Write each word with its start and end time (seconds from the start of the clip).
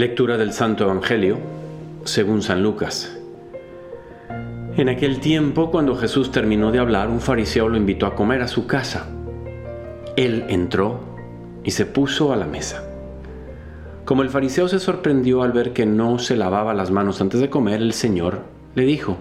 Lectura 0.00 0.38
del 0.38 0.54
Santo 0.54 0.84
Evangelio 0.84 1.36
según 2.04 2.40
San 2.40 2.62
Lucas. 2.62 3.18
En 4.78 4.88
aquel 4.88 5.20
tiempo, 5.20 5.70
cuando 5.70 5.94
Jesús 5.94 6.30
terminó 6.30 6.72
de 6.72 6.78
hablar, 6.78 7.10
un 7.10 7.20
fariseo 7.20 7.68
lo 7.68 7.76
invitó 7.76 8.06
a 8.06 8.14
comer 8.14 8.40
a 8.40 8.48
su 8.48 8.66
casa. 8.66 9.10
Él 10.16 10.46
entró 10.48 11.00
y 11.64 11.72
se 11.72 11.84
puso 11.84 12.32
a 12.32 12.36
la 12.36 12.46
mesa. 12.46 12.82
Como 14.06 14.22
el 14.22 14.30
fariseo 14.30 14.68
se 14.68 14.78
sorprendió 14.78 15.42
al 15.42 15.52
ver 15.52 15.74
que 15.74 15.84
no 15.84 16.18
se 16.18 16.34
lavaba 16.34 16.72
las 16.72 16.90
manos 16.90 17.20
antes 17.20 17.38
de 17.38 17.50
comer, 17.50 17.82
el 17.82 17.92
Señor 17.92 18.44
le 18.74 18.84
dijo, 18.84 19.18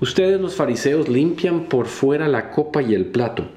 Ustedes 0.00 0.40
los 0.40 0.54
fariseos 0.54 1.10
limpian 1.10 1.64
por 1.64 1.88
fuera 1.88 2.26
la 2.26 2.50
copa 2.50 2.80
y 2.80 2.94
el 2.94 3.04
plato, 3.04 3.48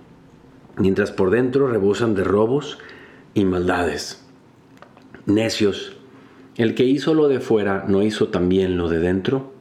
mientras 0.75 1.09
por 1.09 1.29
dentro 1.29 1.69
rebosan 1.69 2.15
de 2.15 2.25
robos 2.25 2.79
y 3.33 3.45
maldades. 3.45 4.25
Necios, 5.25 5.93
el 6.57 6.73
que 6.73 6.83
hizo 6.83 7.13
lo 7.13 7.27
de 7.27 7.39
fuera 7.39 7.85
no 7.87 8.01
hizo 8.01 8.29
también 8.29 8.77
lo 8.77 8.89
de 8.89 8.99
dentro. 8.99 9.53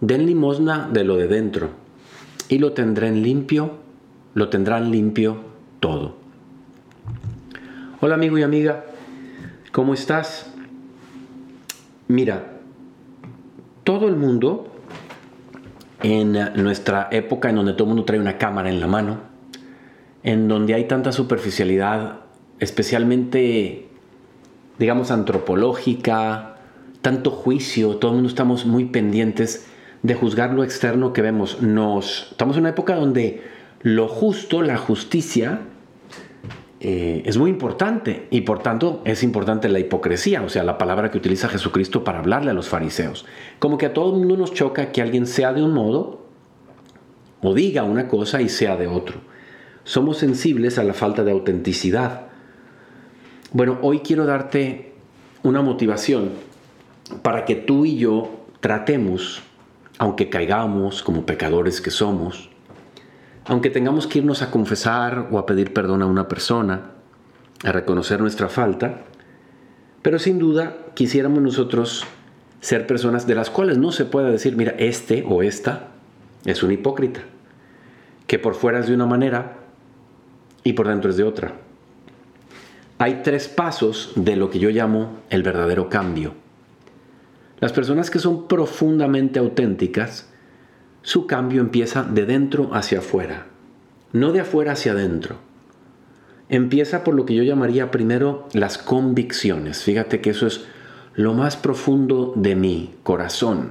Den 0.00 0.24
limosna 0.24 0.88
de 0.90 1.04
lo 1.04 1.16
de 1.16 1.28
dentro, 1.28 1.70
y 2.48 2.58
lo 2.58 2.72
tendrán 2.72 3.22
limpio, 3.22 3.76
lo 4.32 4.48
tendrán 4.48 4.90
limpio 4.90 5.36
todo. 5.78 6.16
Hola 8.00 8.14
amigo 8.14 8.38
y 8.38 8.42
amiga, 8.42 8.86
¿cómo 9.72 9.92
estás? 9.92 10.50
Mira, 12.08 12.54
todo 13.84 14.08
el 14.08 14.16
mundo 14.16 14.72
en 16.02 16.32
nuestra 16.54 17.08
época 17.12 17.50
en 17.50 17.56
donde 17.56 17.74
todo 17.74 17.84
el 17.84 17.88
mundo 17.88 18.04
trae 18.04 18.18
una 18.18 18.38
cámara 18.38 18.70
en 18.70 18.80
la 18.80 18.86
mano, 18.86 19.18
en 20.22 20.48
donde 20.48 20.72
hay 20.72 20.88
tanta 20.88 21.12
superficialidad, 21.12 22.20
especialmente, 22.58 23.89
digamos, 24.80 25.10
antropológica, 25.10 26.56
tanto 27.02 27.30
juicio, 27.30 27.96
todo 27.96 28.12
el 28.12 28.14
mundo 28.16 28.30
estamos 28.30 28.64
muy 28.64 28.86
pendientes 28.86 29.66
de 30.02 30.14
juzgar 30.14 30.54
lo 30.54 30.64
externo 30.64 31.12
que 31.12 31.20
vemos. 31.20 31.60
Nos, 31.60 32.28
estamos 32.30 32.56
en 32.56 32.62
una 32.62 32.70
época 32.70 32.96
donde 32.96 33.42
lo 33.82 34.08
justo, 34.08 34.62
la 34.62 34.78
justicia, 34.78 35.60
eh, 36.80 37.22
es 37.26 37.36
muy 37.36 37.50
importante 37.50 38.26
y 38.30 38.40
por 38.40 38.62
tanto 38.62 39.02
es 39.04 39.22
importante 39.22 39.68
la 39.68 39.78
hipocresía, 39.78 40.40
o 40.40 40.48
sea, 40.48 40.64
la 40.64 40.78
palabra 40.78 41.10
que 41.10 41.18
utiliza 41.18 41.50
Jesucristo 41.50 42.02
para 42.02 42.20
hablarle 42.20 42.50
a 42.50 42.54
los 42.54 42.70
fariseos. 42.70 43.26
Como 43.58 43.76
que 43.76 43.84
a 43.84 43.92
todo 43.92 44.14
el 44.14 44.18
mundo 44.20 44.38
nos 44.38 44.54
choca 44.54 44.92
que 44.92 45.02
alguien 45.02 45.26
sea 45.26 45.52
de 45.52 45.62
un 45.62 45.74
modo 45.74 46.26
o 47.42 47.52
diga 47.52 47.82
una 47.82 48.08
cosa 48.08 48.40
y 48.40 48.48
sea 48.48 48.78
de 48.78 48.86
otro. 48.86 49.20
Somos 49.84 50.16
sensibles 50.16 50.78
a 50.78 50.84
la 50.84 50.94
falta 50.94 51.22
de 51.22 51.32
autenticidad. 51.32 52.29
Bueno, 53.52 53.78
hoy 53.82 53.98
quiero 53.98 54.26
darte 54.26 54.92
una 55.42 55.60
motivación 55.60 56.30
para 57.22 57.44
que 57.44 57.56
tú 57.56 57.84
y 57.84 57.96
yo 57.96 58.30
tratemos, 58.60 59.42
aunque 59.98 60.30
caigamos 60.30 61.02
como 61.02 61.26
pecadores 61.26 61.80
que 61.80 61.90
somos, 61.90 62.48
aunque 63.44 63.68
tengamos 63.68 64.06
que 64.06 64.20
irnos 64.20 64.42
a 64.42 64.52
confesar 64.52 65.26
o 65.32 65.38
a 65.38 65.46
pedir 65.46 65.72
perdón 65.72 66.00
a 66.02 66.06
una 66.06 66.28
persona, 66.28 66.92
a 67.64 67.72
reconocer 67.72 68.20
nuestra 68.20 68.48
falta, 68.48 69.02
pero 70.00 70.20
sin 70.20 70.38
duda 70.38 70.76
quisiéramos 70.94 71.42
nosotros 71.42 72.04
ser 72.60 72.86
personas 72.86 73.26
de 73.26 73.34
las 73.34 73.50
cuales 73.50 73.78
no 73.78 73.90
se 73.90 74.04
pueda 74.04 74.30
decir, 74.30 74.54
mira, 74.54 74.76
este 74.78 75.24
o 75.28 75.42
esta 75.42 75.88
es 76.44 76.62
un 76.62 76.70
hipócrita, 76.70 77.22
que 78.28 78.38
por 78.38 78.54
fuera 78.54 78.78
es 78.78 78.86
de 78.86 78.94
una 78.94 79.06
manera 79.06 79.56
y 80.62 80.74
por 80.74 80.86
dentro 80.86 81.10
es 81.10 81.16
de 81.16 81.24
otra. 81.24 81.69
Hay 83.00 83.22
tres 83.22 83.48
pasos 83.48 84.12
de 84.14 84.36
lo 84.36 84.50
que 84.50 84.58
yo 84.58 84.68
llamo 84.68 85.20
el 85.30 85.42
verdadero 85.42 85.88
cambio. 85.88 86.34
Las 87.58 87.72
personas 87.72 88.10
que 88.10 88.18
son 88.18 88.46
profundamente 88.46 89.38
auténticas 89.38 90.28
su 91.00 91.26
cambio 91.26 91.62
empieza 91.62 92.02
de 92.02 92.26
dentro 92.26 92.74
hacia 92.74 92.98
afuera, 92.98 93.46
no 94.12 94.32
de 94.32 94.40
afuera 94.40 94.72
hacia 94.72 94.92
adentro. 94.92 95.36
Empieza 96.50 97.02
por 97.02 97.14
lo 97.14 97.24
que 97.24 97.34
yo 97.34 97.42
llamaría 97.42 97.90
primero 97.90 98.46
las 98.52 98.76
convicciones. 98.76 99.82
Fíjate 99.82 100.20
que 100.20 100.28
eso 100.28 100.46
es 100.46 100.66
lo 101.14 101.32
más 101.32 101.56
profundo 101.56 102.34
de 102.36 102.54
mi 102.54 102.96
corazón. 103.02 103.70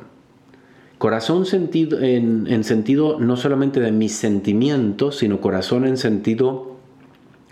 Corazón 0.97 1.45
sentido, 1.45 1.99
en, 1.99 2.47
en 2.47 2.63
sentido 2.63 3.19
no 3.19 3.37
solamente 3.37 3.79
de 3.79 3.91
mis 3.91 4.13
sentimientos, 4.13 5.19
sino 5.19 5.39
corazón 5.39 5.85
en 5.85 5.97
sentido 5.97 6.77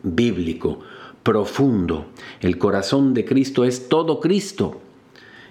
bíblico, 0.02 0.80
profundo. 1.28 2.06
El 2.40 2.58
corazón 2.58 3.14
de 3.14 3.26
Cristo 3.26 3.66
es 3.66 3.90
todo 3.90 4.22
Cristo, 4.22 4.80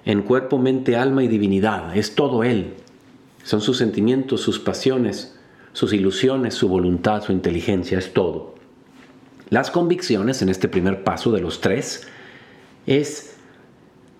en 0.06 0.22
cuerpo, 0.22 0.56
mente, 0.56 0.97
alma 0.97 1.22
y 1.22 1.28
divinidad. 1.28 1.94
Es 1.94 2.14
todo 2.14 2.44
Él. 2.44 2.72
Son 3.44 3.60
sus 3.60 3.76
sentimientos, 3.76 4.41
sus 4.41 4.59
pasiones, 4.59 5.37
sus 5.75 5.92
ilusiones, 5.92 6.54
su 6.54 6.70
voluntad, 6.70 7.22
su 7.22 7.32
inteligencia, 7.32 7.98
es 7.98 8.14
todo. 8.14 8.54
Las 9.50 9.70
convicciones, 9.70 10.41
en 10.41 10.48
este 10.48 10.66
primer 10.66 11.04
paso 11.04 11.31
de 11.31 11.42
los 11.42 11.60
tres, 11.60 12.06
es 12.87 13.37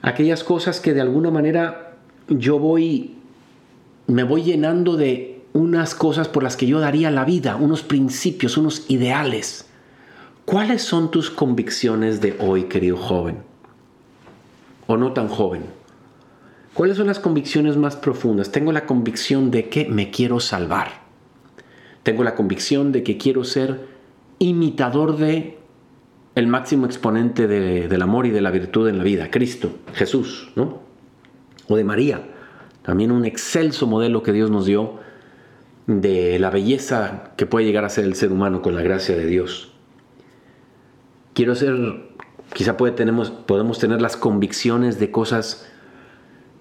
aquellas 0.03 0.44
cosas 0.44 0.78
que 0.78 0.93
de 0.93 1.00
alguna 1.00 1.31
manera 1.31 1.97
yo 2.28 2.59
voy, 2.59 3.15
me 4.06 4.25
voy 4.25 4.43
llenando 4.43 4.99
de 4.99 5.41
unas 5.55 5.94
cosas 5.94 6.28
por 6.28 6.43
las 6.43 6.55
que 6.55 6.67
yo 6.67 6.81
daría 6.81 7.11
la 7.11 7.25
vida, 7.25 7.56
unos 7.56 7.81
principios, 7.81 8.59
unos 8.59 8.91
ideales. 8.91 9.66
¿Cuáles 10.47 10.83
son 10.83 11.11
tus 11.11 11.29
convicciones 11.29 12.21
de 12.21 12.37
hoy, 12.39 12.65
querido 12.65 12.97
joven? 12.97 13.39
O 14.87 14.97
no 14.97 15.12
tan 15.12 15.27
joven. 15.27 15.65
¿Cuáles 16.73 16.99
son 16.99 17.09
las 17.09 17.19
convicciones 17.19 17.77
más 17.77 17.97
profundas? 17.97 18.53
Tengo 18.53 18.71
la 18.71 18.87
convicción 18.87 19.51
de 19.51 19.69
que 19.69 19.87
me 19.87 20.12
quiero 20.12 20.39
salvar. 20.39 21.03
Tengo 22.05 22.23
la 22.23 22.37
convicción 22.37 22.93
de 22.93 23.03
que 23.03 23.19
quiero 23.19 23.43
ser 23.43 23.89
imitador 24.39 25.17
de 25.17 25.59
el 26.37 26.47
máximo 26.47 26.87
exponente 26.87 27.49
del 27.49 28.03
amor 28.03 28.27
y 28.27 28.31
de 28.31 28.41
la 28.41 28.53
virtud 28.53 28.89
en 28.89 28.99
la 28.99 29.05
vida, 29.05 29.33
Cristo, 29.33 29.73
Jesús, 29.95 30.53
¿no? 30.55 30.79
O 31.67 31.77
de 31.77 31.83
María, 31.83 32.23
también 32.83 33.11
un 33.11 33.25
excelso 33.25 33.89
modelo 33.89 34.23
que 34.23 34.31
Dios 34.31 34.53
nos 34.53 34.65
dio 34.65 35.01
de 35.89 36.39
la 36.39 36.51
belleza 36.51 37.33
que 37.37 37.47
puede 37.47 37.67
llegar 37.67 37.85
a 37.85 37.89
ser 37.89 38.05
el 38.05 38.15
ser 38.15 38.31
humano 38.31 38.62
con 38.62 38.77
la 38.77 38.83
gracia 38.83 39.17
de 39.17 39.27
Dios. 39.27 39.73
Quiero 41.37 41.55
ser, 41.55 41.77
quizá 42.55 42.79
puede, 42.79 42.95
tenemos, 42.95 43.31
podemos 43.31 43.79
tener 43.79 44.01
las 44.01 44.17
convicciones 44.17 44.99
de 44.99 45.11
cosas 45.11 45.71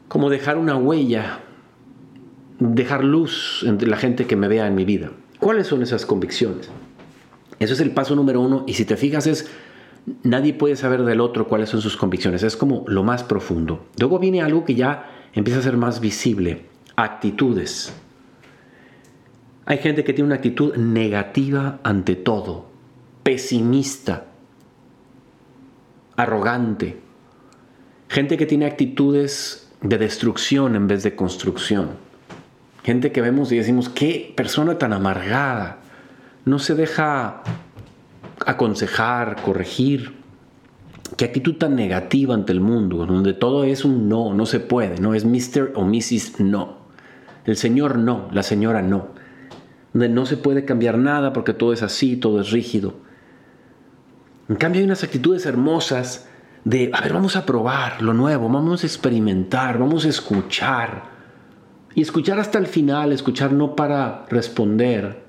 como 0.10 0.30
dejar 0.30 0.58
una 0.58 0.76
huella, 0.76 1.40
dejar 2.60 3.06
luz 3.06 3.64
entre 3.66 3.88
la 3.88 3.96
gente 3.96 4.28
que 4.28 4.36
me 4.36 4.50
vea 4.50 4.68
en 4.68 4.76
mi 4.76 4.84
vida. 4.84 5.12
¿Cuáles 5.40 5.68
son 5.68 5.82
esas 5.82 6.06
convicciones? 6.06 6.70
Eso 7.58 7.74
es 7.74 7.80
el 7.80 7.92
paso 7.92 8.18
número 8.18 8.42
uno 8.42 8.66
y 8.68 8.74
si 8.74 8.84
te 8.84 8.98
fijas 8.98 9.28
es, 9.28 9.50
nadie 10.24 10.54
puede 10.54 10.76
saber 10.76 11.06
del 11.06 11.22
otro 11.22 11.48
cuáles 11.48 11.70
son 11.70 11.80
sus 11.80 11.96
convicciones, 11.96 12.44
es 12.44 12.58
como 12.58 12.84
lo 12.90 13.02
más 13.02 13.24
profundo. 13.24 13.86
Luego 13.98 14.20
viene 14.20 14.42
algo 14.42 14.66
que 14.66 14.76
ya 14.76 15.10
empieza 15.32 15.62
a 15.62 15.64
ser 15.64 15.78
más 15.78 16.02
visible, 16.02 16.66
actitudes. 16.98 17.94
Hay 19.66 19.78
gente 19.78 20.04
que 20.04 20.12
tiene 20.12 20.26
una 20.26 20.36
actitud 20.36 20.76
negativa 20.76 21.80
ante 21.82 22.18
todo, 22.18 22.66
pesimista, 23.24 24.35
arrogante. 26.16 27.00
Gente 28.08 28.38
que 28.38 28.46
tiene 28.46 28.66
actitudes 28.66 29.72
de 29.82 29.98
destrucción 29.98 30.76
en 30.76 30.88
vez 30.88 31.04
de 31.04 31.16
construcción. 31.16 31.92
Gente 32.84 33.12
que 33.12 33.22
vemos 33.22 33.52
y 33.52 33.58
decimos, 33.58 33.90
qué 33.90 34.34
persona 34.36 34.78
tan 34.78 34.94
amargada. 34.94 35.80
No 36.46 36.60
se 36.60 36.76
deja 36.76 37.42
aconsejar, 38.46 39.42
corregir. 39.42 40.14
Qué 41.18 41.26
actitud 41.26 41.56
tan 41.56 41.76
negativa 41.76 42.34
ante 42.34 42.52
el 42.52 42.62
mundo, 42.62 43.06
donde 43.06 43.34
todo 43.34 43.64
es 43.64 43.86
un 43.86 44.10
no, 44.10 44.34
no 44.34 44.46
se 44.46 44.60
puede, 44.60 45.00
no 45.00 45.14
es 45.14 45.24
Mr. 45.26 45.74
o 45.76 45.86
Mrs. 45.86 46.40
No. 46.40 46.86
El 47.46 47.58
señor 47.58 47.98
no, 47.98 48.28
la 48.32 48.44
señora 48.44 48.82
no. 48.82 49.10
Donde 49.94 50.10
no 50.10 50.26
se 50.26 50.36
puede 50.36 50.66
cambiar 50.66 50.98
nada 50.98 51.32
porque 51.32 51.54
todo 51.54 51.74
es 51.74 51.84
así, 51.84 52.18
todo 52.18 52.42
es 52.42 52.52
rígido. 52.52 53.05
En 54.48 54.56
cambio 54.56 54.80
hay 54.80 54.86
unas 54.86 55.04
actitudes 55.04 55.46
hermosas 55.46 56.28
de, 56.64 56.92
a 56.94 57.02
ver, 57.02 57.14
vamos 57.14 57.36
a 57.36 57.46
probar 57.46 58.02
lo 58.02 58.14
nuevo, 58.14 58.50
vamos 58.50 58.84
a 58.84 58.88
experimentar, 58.88 59.80
vamos 59.80 60.06
a 60.06 60.10
escuchar. 60.10 61.04
Y 61.96 62.02
escuchar 62.02 62.40
hasta 62.40 62.60
el 62.60 62.68
final, 62.68 63.12
escuchar 63.12 63.52
no 63.54 63.76
para 63.76 64.26
responder, 64.30 65.24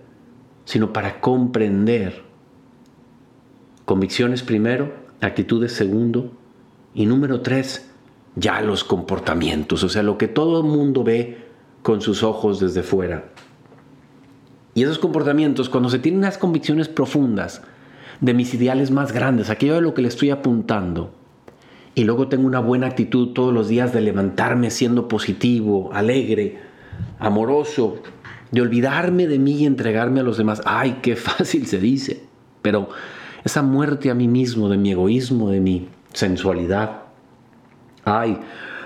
sino 0.65 0.93
para 0.93 1.21
comprender. 1.21 2.25
Convicciones 3.85 4.43
primero, 4.43 4.93
actitudes 5.21 5.73
segundo 5.73 6.33
y 6.95 7.07
número 7.07 7.41
tres, 7.41 7.91
ya 8.35 8.61
los 8.61 8.85
comportamientos, 8.85 9.83
o 9.85 9.89
sea, 9.89 10.03
lo 10.03 10.19
que 10.19 10.29
todo 10.29 10.61
el 10.61 10.67
mundo 10.67 11.05
ve 11.05 11.47
con 11.83 12.01
sus 12.01 12.23
ojos 12.23 12.61
desde 12.61 12.83
fuera. 12.83 13.31
Y 14.75 14.83
esos 14.83 14.99
comportamientos, 14.99 15.69
cuando 15.71 15.89
se 15.89 16.01
tienen 16.01 16.19
unas 16.19 16.37
convicciones 16.37 16.89
profundas 16.89 17.63
de 18.21 18.35
mis 18.35 18.53
ideales 18.55 18.91
más 18.91 19.13
grandes, 19.13 19.51
aquello 19.51 19.75
de 19.75 19.81
lo 19.83 19.95
que 19.95 20.03
le 20.03 20.09
estoy 20.09 20.31
apuntando, 20.31 21.13
y 21.97 22.05
luego 22.05 22.29
tengo 22.29 22.47
una 22.47 22.61
buena 22.61 22.89
actitud 22.89 23.33
todos 23.33 23.55
los 23.55 23.69
días 23.69 23.95
de 23.95 24.03
levantarme 24.03 24.71
siendo 24.71 25.09
positivo, 25.09 25.91
alegre, 25.95 26.59
amoroso, 27.19 28.03
de 28.51 28.61
olvidarme 28.61 29.27
de 29.27 29.39
mí 29.39 29.63
y 29.63 29.65
entregarme 29.65 30.21
a 30.21 30.23
los 30.23 30.37
demás. 30.37 30.61
Ay, 30.67 30.99
qué 31.01 31.17
fácil 31.17 31.67
se 31.67 31.79
dice. 31.81 32.23
Pero 32.61 32.91
esa 33.45 33.63
muerte 33.63 34.11
a 34.11 34.15
mí 34.15 34.29
mismo, 34.29 34.69
de 34.69 34.77
mi 34.77 34.91
egoísmo, 34.91 35.49
de 35.49 35.61
mi 35.61 35.89
sensualidad. 36.13 37.05
Ay, 38.05 38.41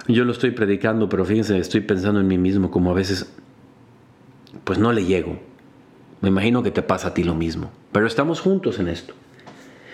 yo 0.07 0.25
lo 0.25 0.31
estoy 0.31 0.53
predicando, 0.53 1.09
pero 1.09 1.25
fíjense, 1.25 1.59
estoy 1.59 1.81
pensando 1.81 2.21
en 2.21 2.29
mí 2.29 2.39
mismo 2.39 2.71
como 2.71 2.93
a 2.93 2.95
veces, 2.95 3.33
pues 4.63 4.79
no 4.79 4.93
le 4.93 5.05
llego. 5.05 5.37
Me 6.21 6.29
imagino 6.29 6.63
que 6.63 6.71
te 6.71 6.83
pasa 6.83 7.09
a 7.09 7.15
ti 7.15 7.25
lo 7.25 7.35
mismo. 7.35 7.71
Pero 7.93 8.07
estamos 8.07 8.41
juntos 8.41 8.79
en 8.79 8.89
esto. 8.89 9.15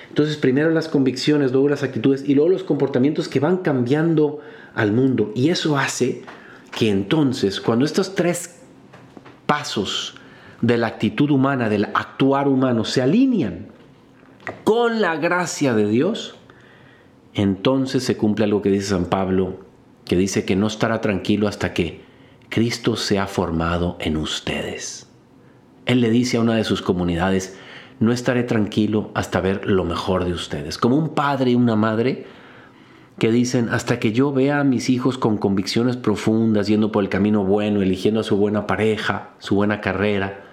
Entonces, 0.09 0.37
primero 0.37 0.71
las 0.71 0.89
convicciones, 0.89 1.53
luego 1.53 1.69
las 1.69 1.83
actitudes 1.83 2.25
y 2.27 2.35
luego 2.35 2.51
los 2.51 2.65
comportamientos 2.65 3.29
que 3.29 3.41
van 3.41 3.59
cambiando 3.59 4.41
al 4.75 4.93
mundo. 4.93 5.31
Y 5.35 5.51
eso 5.51 5.79
hace 5.79 6.23
que 6.77 6.91
entonces, 6.91 7.61
cuando 7.61 7.85
estos 7.85 8.15
tres 8.15 8.61
pasos 9.47 10.15
de 10.63 10.79
la 10.79 10.87
actitud 10.87 11.31
humana, 11.31 11.69
del 11.69 11.85
actuar 11.87 12.49
humano, 12.49 12.85
se 12.85 13.03
alinean 13.03 13.69
con 14.65 15.01
la 15.01 15.17
gracia 15.17 15.75
de 15.75 15.87
Dios, 15.87 16.37
entonces 17.35 18.03
se 18.05 18.17
cumple 18.17 18.45
algo 18.45 18.63
que 18.63 18.71
dice 18.71 18.89
San 18.89 19.07
Pablo, 19.07 19.61
que 20.05 20.17
dice 20.17 20.45
que 20.45 20.57
no 20.57 20.67
estará 20.67 21.01
tranquilo 21.01 21.49
hasta 21.49 21.75
que 21.75 22.01
Cristo 22.49 22.97
sea 22.97 23.27
formado 23.27 23.97
en 24.01 24.17
ustedes. 24.17 25.07
Él 25.87 26.01
le 26.01 26.11
dice 26.11 26.37
a 26.37 26.41
una 26.41 26.55
de 26.55 26.65
sus 26.65 26.83
comunidades, 26.83 27.59
no 27.99 28.13
estaré 28.13 28.43
tranquilo 28.43 29.11
hasta 29.15 29.41
ver 29.41 29.67
lo 29.67 29.85
mejor 29.85 30.25
de 30.25 30.33
ustedes. 30.33 30.79
Como 30.79 30.97
un 30.97 31.11
padre 31.15 31.53
y 31.53 31.55
una 31.55 31.77
madre 31.77 32.27
que 33.19 33.33
dicen, 33.33 33.71
hasta 33.71 33.99
que 33.99 34.13
yo 34.13 34.33
vea 34.33 34.61
a 34.61 34.65
mis 34.65 34.91
hijos 34.91 35.17
con 35.17 35.39
convicciones 35.39 35.97
profundas, 35.97 36.67
yendo 36.67 36.93
por 36.93 37.03
el 37.03 37.09
camino 37.09 37.45
bueno, 37.45 37.81
eligiendo 37.81 38.21
a 38.21 38.25
su 38.25 38.37
buena 38.37 38.67
pareja, 38.67 39.31
su 39.39 39.55
buena 39.55 39.81
carrera, 39.81 40.45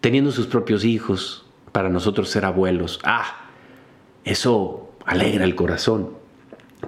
teniendo 0.00 0.32
sus 0.32 0.46
propios 0.46 0.84
hijos, 0.84 1.44
para 1.72 1.90
nosotros 1.90 2.30
ser 2.30 2.46
abuelos. 2.46 3.00
Ah, 3.04 3.50
eso 4.24 4.88
alegra 5.04 5.44
el 5.44 5.54
corazón. 5.54 6.12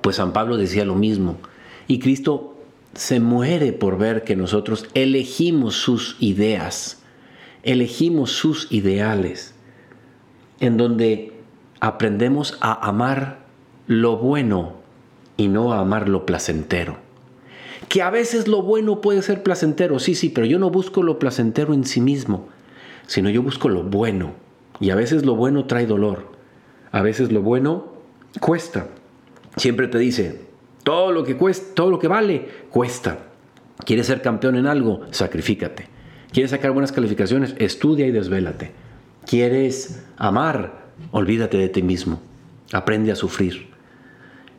Pues 0.01 0.17
San 0.17 0.33
Pablo 0.33 0.57
decía 0.57 0.87
lo 0.87 0.95
mismo. 0.95 1.37
Y 1.87 1.99
Cristo 1.99 2.57
se 2.95 3.21
muere 3.21 3.75
por 3.75 3.99
ver 3.99 4.25
que 4.25 4.35
nosotros 4.35 4.87
elegimos 4.95 5.75
sus 5.75 6.17
ideas, 6.21 6.98
elegimos 7.69 8.33
sus 8.33 8.73
ideales, 8.73 9.55
en 10.59 10.79
donde 10.79 11.35
aprendemos 11.81 12.57
a 12.61 12.89
amar 12.89 13.41
lo 13.87 14.17
bueno 14.17 14.77
y 15.37 15.49
no 15.49 15.75
a 15.75 15.81
amar 15.81 16.09
lo 16.09 16.25
placentero. 16.25 16.97
Que 17.89 18.01
a 18.01 18.09
veces 18.09 18.49
lo 18.49 18.63
bueno 18.63 19.03
puede 19.03 19.21
ser 19.21 19.43
placentero, 19.43 19.99
sí, 19.99 20.15
sí, 20.15 20.31
pero 20.31 20.47
yo 20.47 20.59
no 20.59 20.71
busco 20.71 21.03
lo 21.03 21.19
placentero 21.19 21.75
en 21.75 21.85
sí 21.85 22.01
mismo, 22.01 22.49
sino 23.07 23.29
yo 23.29 23.43
busco 23.43 23.69
lo 23.69 23.83
bueno 23.83 24.33
y 24.81 24.89
a 24.89 24.95
veces 24.95 25.27
lo 25.27 25.37
bueno 25.37 25.67
trae 25.67 25.87
dolor. 25.87 26.33
A 26.91 27.03
veces 27.03 27.31
lo 27.33 27.43
bueno 27.43 27.93
cuesta. 28.41 28.87
Siempre 29.57 29.89
te 29.89 29.99
dice, 29.99 30.41
todo 30.85 31.13
lo 31.13 31.23
que 31.23 31.37
cuesta, 31.37 31.75
todo 31.75 31.91
lo 31.91 31.99
que 31.99 32.09
vale, 32.09 32.49
cuesta. 32.71 33.19
¿Quieres 33.85 34.07
ser 34.07 34.23
campeón 34.23 34.57
en 34.57 34.67
algo? 34.67 35.03
Sacrifícate. 35.11 35.98
¿Quieres 36.33 36.51
sacar 36.51 36.73
buenas 36.73 36.93
calificaciones? 36.93 37.55
Estudia 37.59 38.07
y 38.07 38.11
desvélate. 38.11 38.73
¿Quieres 39.27 40.05
amar? 40.17 40.87
Olvídate 41.11 41.57
de 41.57 41.69
ti 41.69 41.83
mismo. 41.83 42.21
Aprende 42.73 43.13
a 43.13 43.17
sufrir. 43.17 43.69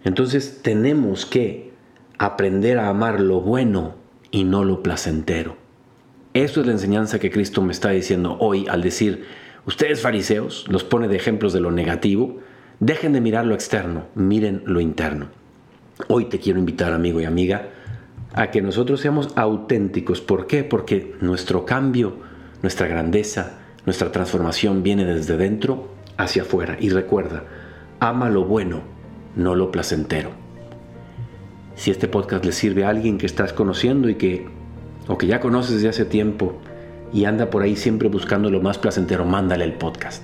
Entonces 0.04 0.62
tenemos 0.64 1.26
que 1.26 1.72
aprender 2.18 2.80
a 2.80 2.90
amar 2.90 3.20
lo 3.20 3.42
bueno 3.42 3.96
y 4.32 4.44
no 4.44 4.64
lo 4.64 4.82
placentero. 4.82 5.58
Eso 6.34 6.62
es 6.62 6.68
la 6.68 6.74
enseñanza 6.74 7.20
que 7.20 7.32
Cristo 7.32 7.62
me 7.62 7.72
está 7.72 7.90
diciendo 7.90 8.38
hoy 8.40 8.68
al 8.68 8.82
decir, 8.82 9.26
Ustedes 9.66 10.02
fariseos 10.02 10.66
los 10.68 10.84
pone 10.84 11.08
de 11.08 11.16
ejemplos 11.16 11.54
de 11.54 11.60
lo 11.60 11.70
negativo. 11.70 12.40
Dejen 12.80 13.14
de 13.14 13.22
mirar 13.22 13.46
lo 13.46 13.54
externo, 13.54 14.08
miren 14.16 14.64
lo 14.66 14.80
interno. 14.80 15.28
Hoy 16.08 16.26
te 16.26 16.40
quiero 16.40 16.58
invitar, 16.58 16.94
amigo 16.94 17.22
y 17.22 17.26
amiga, 17.26 17.70
a 18.34 18.52
que 18.52 18.62
nosotros 18.62 19.00
seamos 19.00 19.30
auténticos. 19.36 20.22
¿Por 20.22 20.48
qué? 20.48 20.64
Porque 20.64 21.16
nuestro 21.22 21.66
cambio, 21.66 22.18
nuestra 22.62 22.88
grandeza, 22.88 23.60
nuestra 23.86 24.12
transformación 24.12 24.84
viene 24.84 25.06
desde 25.06 25.38
dentro 25.38 25.90
hacia 26.18 26.44
afuera. 26.44 26.78
Y 26.80 26.90
recuerda, 26.90 27.44
ama 28.00 28.30
lo 28.30 28.46
bueno, 28.46 28.82
no 29.36 29.56
lo 29.56 29.72
placentero. 29.72 30.32
Si 31.76 31.92
este 31.92 32.08
podcast 32.08 32.44
le 32.46 32.52
sirve 32.52 32.84
a 32.84 32.90
alguien 32.90 33.18
que 33.18 33.26
estás 33.26 33.54
conociendo 33.54 34.10
y 34.10 34.16
que, 34.16 34.48
o 35.08 35.18
que 35.18 35.28
ya 35.28 35.40
conoces 35.40 35.76
desde 35.76 35.90
hace 35.90 36.06
tiempo, 36.06 36.60
y 37.12 37.26
anda 37.26 37.50
por 37.50 37.64
ahí 37.64 37.76
siempre 37.76 38.10
buscando 38.10 38.52
lo 38.52 38.62
más 38.62 38.78
placentero, 38.78 39.26
mándale 39.26 39.64
el 39.64 39.74
podcast. 39.74 40.24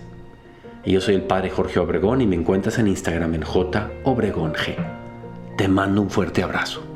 Yo 0.86 1.02
soy 1.02 1.16
el 1.16 1.24
padre 1.24 1.50
Jorge 1.50 1.80
Obregón 1.80 2.22
y 2.22 2.28
me 2.28 2.36
encuentras 2.36 2.78
en 2.78 2.88
Instagram 2.88 3.34
en 3.34 3.42
J 3.42 3.90
Obregón 4.04 4.54
G. 4.54 4.76
Te 5.58 5.68
mando 5.68 6.02
un 6.02 6.12
fuerte 6.12 6.44
abrazo. 6.44 6.95